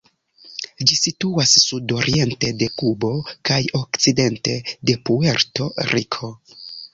Ĝi 0.91 0.95
situas 0.99 1.51
sudoriente 1.63 2.49
de 2.61 2.69
Kubo 2.83 3.11
kaj 3.51 3.59
okcidente 3.81 4.57
de 4.91 4.97
Puerto-Riko. 5.11 6.33